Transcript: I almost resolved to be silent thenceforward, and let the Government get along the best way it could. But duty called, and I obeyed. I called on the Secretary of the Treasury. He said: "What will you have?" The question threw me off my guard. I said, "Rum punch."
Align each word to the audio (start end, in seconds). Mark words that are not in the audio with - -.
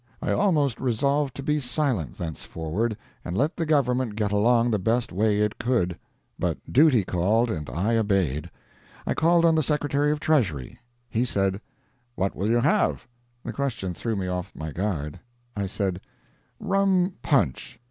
I 0.19 0.31
almost 0.31 0.79
resolved 0.79 1.35
to 1.35 1.43
be 1.43 1.59
silent 1.59 2.17
thenceforward, 2.17 2.97
and 3.23 3.37
let 3.37 3.55
the 3.55 3.67
Government 3.67 4.15
get 4.15 4.31
along 4.31 4.71
the 4.71 4.79
best 4.79 5.11
way 5.11 5.41
it 5.41 5.59
could. 5.59 5.95
But 6.39 6.57
duty 6.73 7.03
called, 7.03 7.51
and 7.51 7.69
I 7.69 7.97
obeyed. 7.97 8.49
I 9.05 9.13
called 9.13 9.45
on 9.45 9.53
the 9.53 9.61
Secretary 9.61 10.09
of 10.11 10.19
the 10.19 10.25
Treasury. 10.25 10.79
He 11.07 11.23
said: 11.23 11.61
"What 12.15 12.35
will 12.35 12.47
you 12.49 12.61
have?" 12.61 13.07
The 13.43 13.53
question 13.53 13.93
threw 13.93 14.15
me 14.15 14.25
off 14.27 14.51
my 14.55 14.71
guard. 14.71 15.19
I 15.55 15.67
said, 15.67 16.01
"Rum 16.59 17.13
punch." 17.21 17.79